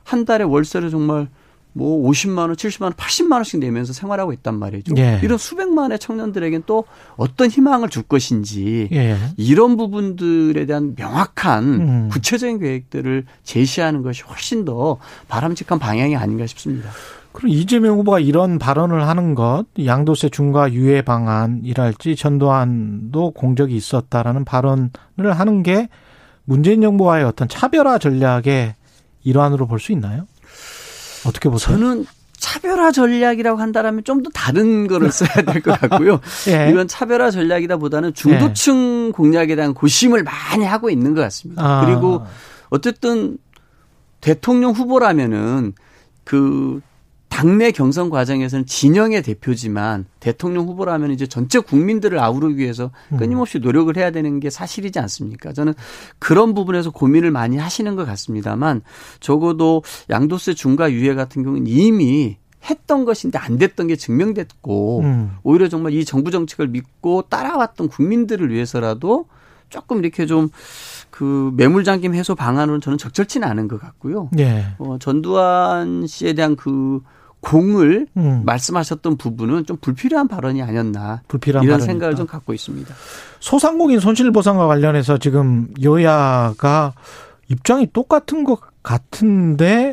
한 0.05 0.25
달에 0.25 0.45
월세를 0.45 0.91
정말 0.91 1.29
뭐 1.73 2.09
50만 2.11 2.39
원, 2.39 2.53
70만 2.55 2.83
원, 2.83 2.93
80만 2.95 3.35
원씩 3.35 3.61
내면서 3.61 3.93
생활하고 3.93 4.33
있단 4.33 4.59
말이죠. 4.59 4.95
예. 4.99 5.21
이런 5.23 5.39
수백만의 5.39 5.99
청년들에겐 5.99 6.65
또 6.67 6.85
어떤 7.17 7.49
희망을 7.49 7.89
줄 7.89 8.03
것인지 8.03 8.89
예. 8.93 9.17
이런 9.37 9.77
부분들에 9.77 10.67
대한 10.67 10.95
명확한 10.97 11.65
음. 11.65 12.09
구체적인 12.11 12.59
계획들을 12.59 13.25
제시하는 13.45 14.03
것이 14.03 14.23
훨씬 14.23 14.65
더 14.65 14.99
바람직한 15.29 15.79
방향이 15.79 16.17
아닌가 16.17 16.47
싶습니다. 16.47 16.91
그럼 17.33 17.51
이재명 17.51 17.99
후보가 17.99 18.19
이런 18.21 18.59
발언을 18.59 19.07
하는 19.07 19.35
것, 19.35 19.65
양도세 19.85 20.31
중과 20.31 20.73
유예 20.73 21.03
방안이랄지 21.03 22.17
전두환도 22.17 23.33
공적이 23.33 23.77
있었다라는 23.77 24.45
발언을 24.45 24.91
하는 25.33 25.63
게 25.63 25.89
문재인 26.45 26.81
정부와의 26.83 27.25
어떤 27.25 27.49
차별화 27.49 27.99
전략의 27.99 28.75
일환으로 29.23 29.67
볼 29.67 29.79
수 29.79 29.93
있나요? 29.93 30.27
어떻게 31.27 31.49
보세요? 31.49 31.77
저는 31.79 32.07
차별화 32.39 32.91
전략이라고 32.93 33.61
한다면 33.61 34.03
좀 34.05 34.23
더 34.23 34.31
다른 34.31 34.87
거를 34.89 35.13
써야 35.13 35.43
될 35.45 35.63
것 35.63 35.79
같고요. 35.79 36.21
예. 36.49 36.71
이건 36.71 36.89
차별화 36.89 37.31
전략이다보다는 37.31 38.15
중도층 38.15 39.09
예. 39.09 39.13
공략에 39.13 39.55
대한 39.55 39.75
고심을 39.75 40.25
많이 40.25 40.65
하고 40.65 40.89
있는 40.91 41.15
것 41.15 41.21
같습니다. 41.21 41.63
아. 41.63 41.85
그리고 41.85 42.25
어쨌든 42.71 43.37
대통령 44.23 44.73
후보라면은 44.73 45.75
그 46.25 46.81
당내 47.31 47.71
경선 47.71 48.11
과정에서는 48.11 48.67
진영의 48.67 49.23
대표지만 49.23 50.05
대통령 50.21 50.67
후보라면 50.67 51.11
이제 51.13 51.27
전체 51.27 51.59
국민들을 51.59 52.19
아우르기 52.19 52.59
위해서 52.59 52.91
음. 53.13 53.17
끊임없이 53.17 53.59
노력을 53.59 53.97
해야 53.97 54.11
되는 54.11 54.41
게 54.41 54.51
사실이지 54.51 54.99
않습니까? 54.99 55.55
저는 55.55 55.73
그런 56.19 56.55
부분에서 56.55 56.91
고민을 56.91 57.31
많이 57.31 57.57
하시는 57.57 57.97
것 57.97 58.05
같습니다만 58.05 58.83
적어도 59.21 59.83
양도세 60.11 60.55
중과 60.55 60.93
유예 60.93 61.15
같은 61.15 61.43
경우는 61.43 61.67
이미 61.67 62.37
했던 62.69 63.07
것인데 63.07 63.39
안 63.39 63.57
됐던 63.57 63.87
게 63.87 63.97
증명됐고 63.97 65.01
음. 65.01 65.31
오히려 65.43 65.69
정말 65.69 65.95
이 65.95 66.05
정부 66.05 66.31
정책을 66.31 66.69
믿고 66.69 67.23
따라왔던 67.31 67.89
국민들을 67.89 68.51
위해서라도 68.53 69.27
조금 69.71 70.01
이렇게 70.01 70.27
좀 70.27 70.51
그 71.21 71.53
매물 71.55 71.85
잠김 71.85 72.15
해소 72.15 72.35
방안으로는 72.35 72.81
저는 72.81 72.97
적절치는 72.97 73.47
않은 73.47 73.69
것 73.69 73.79
같고요. 73.79 74.31
예. 74.39 74.65
어, 74.79 74.97
전두환 74.99 76.07
씨에 76.07 76.33
대한 76.33 76.57
그 76.57 77.01
공을 77.41 78.07
음. 78.17 78.43
말씀하셨던 78.45 79.17
부분은 79.17 79.67
좀 79.67 79.77
불필요한 79.81 80.29
발언이 80.29 80.63
아니었나 80.63 81.23
불필요한 81.29 81.65
이런. 81.65 81.81
생각을 81.81 82.15
좀 82.15 82.27
갖고 82.27 82.53
있습니다. 82.53 82.95
소상공인 83.41 83.99
손실보상과 84.01 84.67
관련해서 84.67 85.19
지금 85.19 85.69
여야가 85.83 86.93
입장이 87.49 87.89
똑같은 87.93 88.45
것 88.45 88.61
같은데 88.83 89.93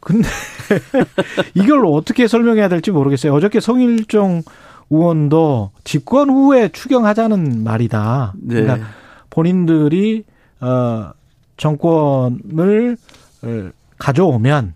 근데 0.00 0.28
이걸 1.54 1.86
어떻게 1.86 2.26
설명해야 2.28 2.68
될지 2.68 2.90
모르겠어요. 2.90 3.32
어저께 3.34 3.60
성일종 3.60 4.42
의원도 4.90 5.70
집권 5.84 6.30
후에 6.30 6.68
추경하자는 6.68 7.64
말이다. 7.64 8.34
네. 8.36 8.62
그러니까 8.62 8.88
본인들이 9.30 10.24
어 10.60 11.10
정권을 11.56 12.96
어, 13.42 13.70
가져오면 13.98 14.74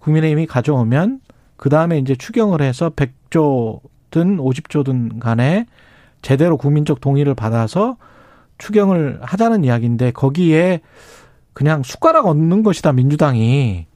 국민의힘이 0.00 0.46
가져오면 0.46 1.20
그 1.64 1.70
다음에 1.70 1.96
이제 1.96 2.14
추경을 2.14 2.60
해서 2.60 2.90
100조든 2.90 3.80
50조든 4.36 5.18
간에 5.18 5.64
제대로 6.20 6.58
국민적 6.58 7.00
동의를 7.00 7.34
받아서 7.34 7.96
추경을 8.58 9.18
하자는 9.22 9.64
이야기인데 9.64 10.10
거기에 10.10 10.82
그냥 11.54 11.82
숟가락 11.82 12.26
얹는 12.26 12.64
것이다 12.64 12.92
민주당이 12.92 13.86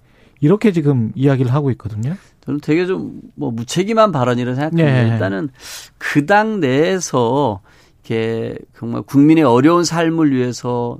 이렇게 0.40 0.72
지금 0.72 1.12
이야기를 1.14 1.52
하고 1.52 1.70
있거든요. 1.72 2.14
저는 2.46 2.60
되게 2.60 2.86
좀 2.86 3.20
뭐 3.34 3.50
무책임한 3.50 4.12
발언이라 4.12 4.54
생각합니다. 4.54 5.02
네. 5.02 5.12
일단은 5.12 5.50
그 5.98 6.24
당 6.24 6.60
내에서 6.60 7.60
이렇게 8.02 8.56
정말 8.78 9.02
국민의 9.02 9.44
어려운 9.44 9.84
삶을 9.84 10.32
위해서 10.32 10.96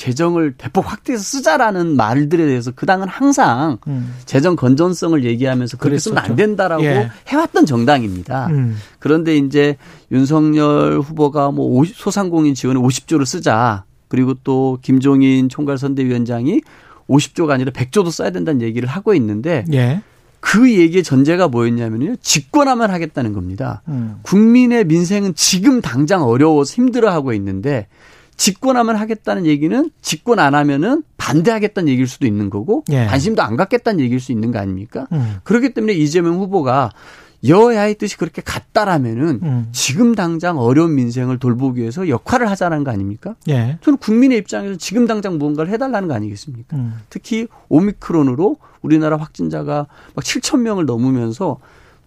재정을 0.00 0.54
대폭 0.56 0.90
확대해서 0.90 1.22
쓰자라는 1.22 1.94
말들에 1.94 2.46
대해서 2.46 2.70
그 2.74 2.86
당은 2.86 3.06
항상 3.06 3.76
음. 3.86 4.14
재정 4.24 4.56
건전성을 4.56 5.22
얘기하면서 5.24 5.76
그렇게 5.76 5.98
쓰면 5.98 6.16
안 6.16 6.36
된다라고 6.36 6.82
예. 6.84 7.10
해왔던 7.28 7.66
정당입니다. 7.66 8.46
음. 8.46 8.78
그런데 8.98 9.36
이제 9.36 9.76
윤석열 10.10 11.00
후보가 11.00 11.50
뭐 11.50 11.66
50, 11.78 11.96
소상공인 11.96 12.54
지원에 12.54 12.80
50조를 12.80 13.26
쓰자. 13.26 13.84
그리고 14.08 14.32
또 14.42 14.78
김종인 14.80 15.50
총괄선대위원장이 15.50 16.62
50조가 17.06 17.50
아니라 17.50 17.70
100조도 17.70 18.10
써야 18.10 18.30
된다는 18.30 18.62
얘기를 18.62 18.88
하고 18.88 19.12
있는데 19.12 19.66
예. 19.74 20.00
그 20.40 20.72
얘기의 20.72 21.02
전제가 21.02 21.48
뭐였냐면요. 21.48 22.16
집권하면 22.22 22.90
하겠다는 22.90 23.34
겁니다. 23.34 23.82
음. 23.88 24.16
국민의 24.22 24.86
민생은 24.86 25.34
지금 25.34 25.82
당장 25.82 26.22
어려워서 26.22 26.72
힘들어하고 26.72 27.34
있는데 27.34 27.86
집권하면 28.40 28.96
하겠다는 28.96 29.44
얘기는 29.44 29.90
집권 30.00 30.38
안 30.38 30.54
하면은 30.54 31.02
반대하겠다는 31.18 31.90
얘기일 31.90 32.08
수도 32.08 32.26
있는 32.26 32.48
거고 32.48 32.84
예. 32.90 33.04
관심도 33.04 33.42
안 33.42 33.54
갖겠다는 33.54 34.00
얘기일 34.00 34.18
수 34.18 34.32
있는 34.32 34.50
거 34.50 34.58
아닙니까? 34.58 35.06
음. 35.12 35.36
그렇기 35.44 35.74
때문에 35.74 35.92
이재명 35.92 36.38
후보가 36.38 36.90
여야의 37.46 37.96
뜻이 37.96 38.16
그렇게 38.16 38.40
같다라면은 38.40 39.40
음. 39.42 39.68
지금 39.72 40.14
당장 40.14 40.58
어려운 40.58 40.94
민생을 40.94 41.38
돌보기 41.38 41.82
위해서 41.82 42.08
역할을 42.08 42.50
하자는 42.50 42.82
거 42.82 42.90
아닙니까? 42.90 43.34
예. 43.50 43.78
저는 43.82 43.98
국민의 43.98 44.38
입장에서 44.38 44.76
지금 44.76 45.06
당장 45.06 45.36
무언가를 45.36 45.70
해달라는 45.70 46.08
거 46.08 46.14
아니겠습니까? 46.14 46.78
음. 46.78 46.94
특히 47.10 47.46
오미크론으로 47.68 48.56
우리나라 48.80 49.18
확진자가 49.18 49.86
막 50.14 50.24
7천 50.24 50.60
명을 50.60 50.86
넘으면서 50.86 51.58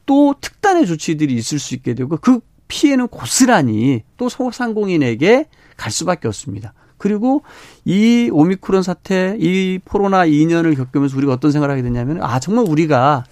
또 0.07 0.33
특단의 0.41 0.87
조치들이 0.87 1.35
있을 1.35 1.59
수 1.59 1.75
있게 1.75 1.93
되고 1.93 2.17
그 2.17 2.39
피해는 2.73 3.07
고스란히 3.07 4.01
또 4.17 4.29
소상공인에게 4.29 5.45
갈 5.77 5.91
수밖에 5.91 6.27
없습니다. 6.27 6.73
그리고 6.97 7.43
이 7.85 8.31
오미크론 8.33 8.81
사태, 8.81 9.35
이 9.39 9.79
코로나 9.83 10.25
2년을 10.25 10.75
겪으면서 10.75 11.15
우리가 11.17 11.33
어떤 11.33 11.51
생각을 11.51 11.71
하게 11.71 11.83
됐냐면, 11.83 12.23
아, 12.23 12.39
정말 12.39 12.65
우리가 12.67 13.25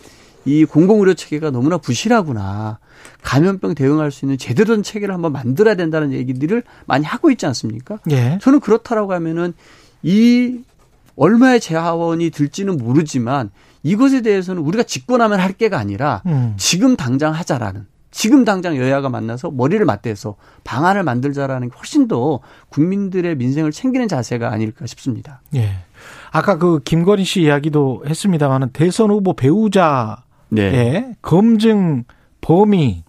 이 0.46 0.64
공공의료 0.66 1.16
체계가 1.16 1.50
너무나 1.50 1.80
부실하구나. 1.80 2.78
감염병 3.24 3.74
대응할 3.74 4.12
수 4.12 4.26
있는 4.26 4.38
제대로 4.38 4.76
된 4.76 4.84
체계를 4.84 5.12
한번 5.12 5.32
만들어야 5.32 5.74
된다는 5.74 6.12
얘기들을 6.12 6.62
많이 6.86 7.04
하고 7.04 7.32
있지 7.32 7.48
않습니까? 7.48 7.98
예. 8.12 8.38
저는 8.42 8.60
그렇다라고 8.60 9.14
하면은 9.14 9.54
이 10.04 10.60
얼마의 11.16 11.60
재화원이 11.60 12.30
들지는 12.30 12.78
모르지만 12.78 13.50
이것에 13.82 14.22
대해서는 14.22 14.62
우리가 14.62 14.84
집권하면 14.84 15.40
할 15.40 15.54
게가 15.54 15.80
아니라 15.80 16.22
음. 16.28 16.54
지금 16.58 16.96
당장 16.96 17.34
하자라는 17.34 17.88
지금 18.12 18.44
당장 18.44 18.76
여야가 18.76 19.10
만나서 19.10 19.52
머리를 19.52 19.84
맞대서 19.86 20.36
방안을 20.66 21.04
만들자라는 21.04 21.70
게 21.70 21.78
훨씬 21.78 22.08
더 22.08 22.42
국민들의 22.70 23.36
민생을 23.38 23.72
챙기는 23.72 24.08
자세가 24.08 24.52
아닐까 24.52 24.86
싶습니다. 24.86 25.42
예. 25.56 25.70
아까 26.32 26.58
그 26.58 26.82
김건희 26.84 27.24
씨 27.24 27.42
이야기도 27.44 28.04
했습니다만은 28.06 28.72
대선 28.74 29.12
후보 29.12 29.34
배우자의 29.34 30.18
네. 30.50 31.16
검증 31.22 32.04
범위, 32.42 33.04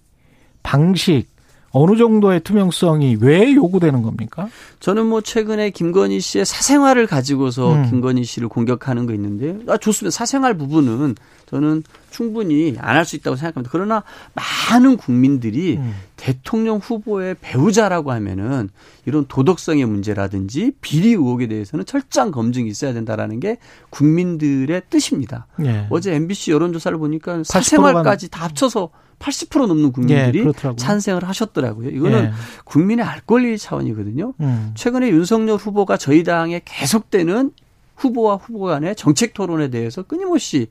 방식 0.63 1.32
어느 1.73 1.97
정도의 1.97 2.41
투명성이 2.41 3.17
왜 3.21 3.55
요구되는 3.55 4.03
겁니까? 4.03 4.49
저는 4.81 5.07
뭐 5.07 5.21
최근에 5.23 5.71
김건희 5.71 6.21
씨의 6.21 6.45
사생활을 6.45 7.07
가지고서 7.07 7.75
음. 7.75 7.91
김건희 7.91 8.25
씨를 8.25 8.49
공격하는 8.49 9.07
거 9.07 9.15
있는데, 9.15 9.59
아, 9.73 9.77
좋습니다. 9.79 10.15
사생활 10.15 10.57
부분은 10.57 11.15
저는 11.47 11.83
충분히 12.11 12.75
안 12.79 12.97
할 12.97 13.05
수 13.07 13.17
있다고 13.17 13.37
생각합니다. 13.37 13.71
그러나 13.73 14.03
많은 14.35 14.97
국민들이 14.99 15.77
음. 15.79 15.95
대통령 16.17 16.77
후보의 16.79 17.37
배우자라고 17.41 18.13
하면은 18.13 18.69
이런 19.07 19.27
도덕성의 19.27 19.85
문제라든지 19.87 20.73
비리 20.81 21.09
의혹에 21.11 21.47
대해서는 21.49 21.85
철저한 21.87 22.31
검증이 22.33 22.69
있어야 22.71 22.93
된다라는 22.93 23.41
게 23.41 23.57
국민들의 23.91 24.83
뜻입니다. 24.91 25.47
예. 25.65 25.87
어제 25.91 26.15
MBC 26.15 26.53
여론조사를 26.53 26.97
보니까 26.99 27.43
사생활까지 27.45 28.29
다 28.31 28.45
합쳐서 28.45 28.91
80% 29.23 29.67
넘는 29.69 29.93
국민들이 29.93 30.45
예, 30.47 30.77
찬성을 30.77 31.23
하셨더라고요. 31.27 31.91
이거는 31.91 32.25
예. 32.25 32.33
국민의 32.65 33.05
알 33.05 33.21
권리 33.21 33.57
차원이거든요. 33.57 34.35
음. 34.41 34.73
최근에 34.75 35.09
윤석열 35.11 35.57
후보가 35.57 35.97
저희 35.97 36.25
당에 36.25 36.61
계속되는 36.65 37.53
후보와 37.97 38.37
후보 38.37 38.65
간의 38.67 38.97
정책 38.97 39.33
토론에 39.33 39.69
대해서 39.71 40.03
끊임없이 40.03 40.67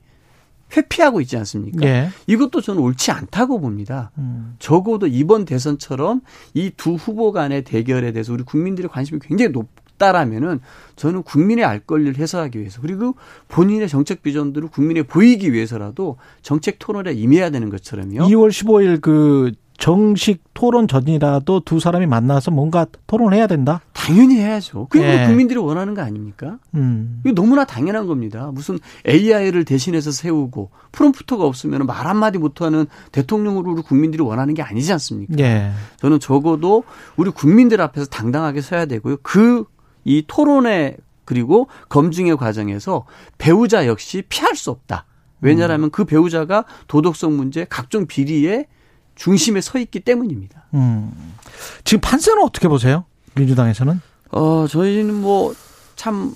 회피하고 0.76 1.20
있지 1.20 1.36
않습니까? 1.38 1.86
예. 1.86 2.10
이것도 2.26 2.60
저는 2.60 2.80
옳지 2.82 3.10
않다고 3.10 3.60
봅니다. 3.60 4.10
음. 4.18 4.54
적어도 4.58 5.06
이번 5.06 5.44
대선처럼 5.44 6.20
이 6.54 6.70
두 6.76 6.94
후보 6.94 7.32
간의 7.32 7.64
대결에 7.64 8.12
대해서 8.12 8.32
우리 8.32 8.42
국민들의 8.42 8.88
관심이 8.90 9.20
굉장히 9.22 9.52
높 9.52 9.68
다라면은 10.02 10.60
저는 10.96 11.22
국민의 11.22 11.64
알 11.64 11.78
권리를 11.78 12.18
해소하기 12.18 12.58
위해서 12.58 12.80
그리고 12.80 13.14
본인의 13.48 13.88
정책 13.88 14.22
비전들을 14.22 14.68
국민에 14.68 15.02
보이기 15.02 15.52
위해서라도 15.52 16.16
정책 16.42 16.80
토론에 16.80 17.12
임해야 17.12 17.50
되는 17.50 17.70
것처럼요. 17.70 18.26
2월 18.26 18.48
15일 18.48 19.00
그 19.00 19.52
정식 19.78 20.44
토론 20.54 20.86
전이라도 20.86 21.60
두 21.64 21.80
사람이 21.80 22.06
만나서 22.06 22.52
뭔가 22.52 22.86
토론을 23.08 23.36
해야 23.36 23.48
된다? 23.48 23.80
당연히 23.92 24.36
해야죠. 24.36 24.86
그게 24.88 25.04
네. 25.04 25.26
국민들이 25.26 25.58
원하는 25.58 25.94
거 25.94 26.02
아닙니까? 26.02 26.58
음. 26.74 27.20
이거 27.24 27.34
너무나 27.34 27.64
당연한 27.64 28.06
겁니다. 28.06 28.50
무슨 28.52 28.78
AI를 29.08 29.64
대신해서 29.64 30.12
세우고 30.12 30.70
프롬프터가 30.92 31.44
없으면 31.44 31.86
말 31.86 32.06
한마디 32.06 32.38
못하는 32.38 32.86
대통령으로 33.10 33.74
국민들이 33.82 34.22
원하는 34.22 34.54
게 34.54 34.62
아니지 34.62 34.92
않습니까? 34.92 35.34
네. 35.34 35.72
저는 35.96 36.20
적어도 36.20 36.84
우리 37.16 37.30
국민들 37.30 37.80
앞에서 37.80 38.06
당당하게 38.06 38.60
서야 38.60 38.86
되고요. 38.86 39.16
그 39.22 39.64
이 40.04 40.24
토론회 40.26 40.96
그리고 41.24 41.68
검증의 41.88 42.36
과정에서 42.36 43.06
배우자 43.38 43.86
역시 43.86 44.22
피할 44.28 44.56
수 44.56 44.70
없다. 44.70 45.04
왜냐하면 45.40 45.84
음. 45.84 45.90
그 45.90 46.04
배우자가 46.04 46.64
도덕성 46.88 47.36
문제, 47.36 47.64
각종 47.68 48.06
비리에 48.06 48.66
중심에 49.14 49.60
서 49.60 49.78
있기 49.78 50.00
때문입니다. 50.00 50.64
음. 50.74 51.34
지금 51.84 52.00
판세는 52.00 52.42
어떻게 52.42 52.68
보세요? 52.68 53.04
민주당에서는? 53.34 54.00
어, 54.32 54.66
저희는 54.68 55.14
뭐 55.14 55.54
참 56.02 56.34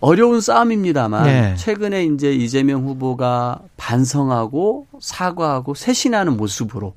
어려운 0.00 0.42
싸움입니다만 0.42 1.24
네. 1.24 1.54
최근에 1.56 2.04
이제 2.04 2.34
이재명 2.34 2.84
후보가 2.84 3.60
반성하고 3.78 4.88
사과하고 5.00 5.72
쇄신하는 5.74 6.36
모습으로 6.36 6.92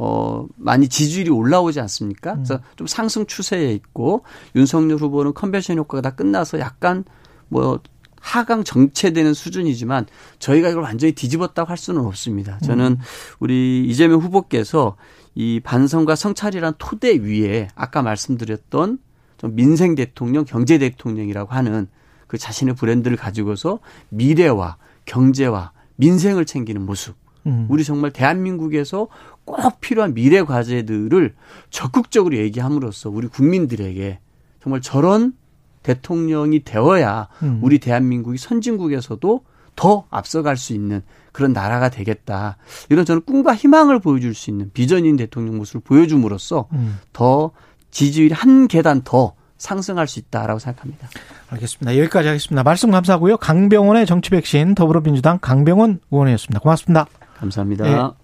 어, 0.00 0.46
많이 0.54 0.88
지지율이 0.88 1.28
올라오지 1.28 1.80
않습니까? 1.80 2.34
음. 2.34 2.36
그래서 2.36 2.60
좀 2.76 2.86
상승 2.86 3.26
추세에 3.26 3.72
있고 3.72 4.22
윤석열 4.54 4.96
후보는 4.98 5.34
컨벤션 5.34 5.76
효과가 5.76 6.02
다 6.02 6.14
끝나서 6.14 6.60
약간 6.60 7.02
뭐 7.48 7.80
하강 8.20 8.62
정체되는 8.62 9.34
수준이지만 9.34 10.06
저희가 10.38 10.68
이걸 10.68 10.84
완전히 10.84 11.14
뒤집었다고 11.14 11.68
할 11.68 11.76
수는 11.76 12.04
없습니다. 12.06 12.58
저는 12.58 12.92
음. 12.92 12.98
우리 13.40 13.86
이재명 13.88 14.20
후보께서 14.20 14.94
이 15.34 15.58
반성과 15.64 16.14
성찰이란 16.14 16.74
토대 16.78 17.16
위에 17.16 17.66
아까 17.74 18.00
말씀드렸던 18.02 19.00
좀 19.36 19.54
민생 19.56 19.96
대통령, 19.96 20.44
경제 20.44 20.78
대통령이라고 20.78 21.52
하는 21.52 21.88
그 22.28 22.38
자신의 22.38 22.76
브랜드를 22.76 23.16
가지고서 23.16 23.80
미래와 24.10 24.76
경제와 25.06 25.72
민생을 25.96 26.44
챙기는 26.44 26.86
모습. 26.86 27.16
음. 27.48 27.66
우리 27.68 27.84
정말 27.84 28.12
대한민국에서 28.12 29.08
꼭 29.44 29.80
필요한 29.80 30.14
미래 30.14 30.42
과제들을 30.42 31.34
적극적으로 31.70 32.36
얘기함으로써 32.36 33.10
우리 33.10 33.26
국민들에게 33.26 34.18
정말 34.62 34.80
저런 34.80 35.32
대통령이 35.82 36.64
되어야 36.64 37.28
음. 37.42 37.60
우리 37.62 37.78
대한민국이 37.78 38.38
선진국에서도 38.38 39.44
더 39.74 40.04
앞서갈 40.10 40.56
수 40.56 40.72
있는 40.72 41.02
그런 41.32 41.52
나라가 41.52 41.88
되겠다. 41.88 42.56
이런 42.88 43.04
저는 43.04 43.22
꿈과 43.22 43.54
희망을 43.54 44.00
보여줄 44.00 44.34
수 44.34 44.50
있는 44.50 44.70
비전인 44.74 45.16
대통령 45.16 45.56
모습을 45.56 45.80
보여줌으로써 45.82 46.66
음. 46.72 46.98
더 47.12 47.52
지지율이 47.90 48.34
한 48.34 48.66
계단 48.66 49.02
더 49.02 49.34
상승할 49.56 50.08
수 50.08 50.18
있다라고 50.18 50.58
생각합니다. 50.58 51.08
알겠습니다. 51.50 51.96
여기까지 51.98 52.28
하겠습니다. 52.28 52.62
말씀 52.62 52.90
감사하고요. 52.90 53.36
강병원의 53.38 54.06
정치 54.06 54.30
백신 54.30 54.74
더불어민주당 54.74 55.38
강병원 55.40 56.00
의원이었습니다. 56.10 56.60
고맙습니다. 56.60 57.06
감사합니다. 57.38 57.84
네. 57.84 58.10